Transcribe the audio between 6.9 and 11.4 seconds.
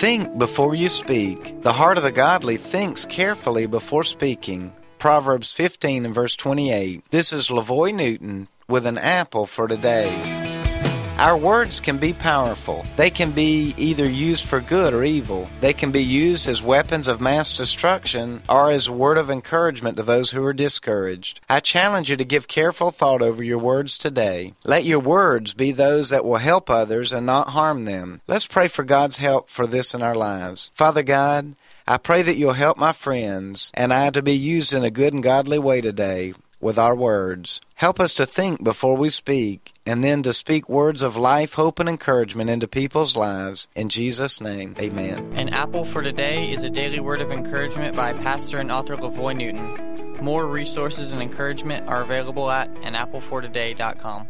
This is LaVoy Newton with an apple for today. Our